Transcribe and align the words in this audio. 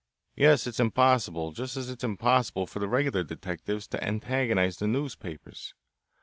"Yes, 0.35 0.65
it's 0.65 0.79
impossible, 0.79 1.51
just 1.51 1.77
as 1.77 1.91
it 1.91 1.99
is 1.99 2.03
impossible 2.03 2.65
for 2.65 2.79
the 2.79 2.87
regular 2.87 3.23
detectives 3.23 3.85
to 3.89 4.03
antagonize 4.03 4.77
the 4.77 4.87
newspapers. 4.87 5.75